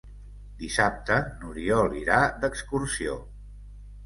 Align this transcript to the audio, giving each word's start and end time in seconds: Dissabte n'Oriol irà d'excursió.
Dissabte 0.61 1.17
n'Oriol 1.41 1.93
irà 2.01 2.19
d'excursió. 2.45 3.21